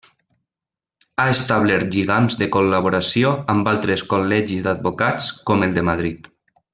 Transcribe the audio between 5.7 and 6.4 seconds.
de Madrid.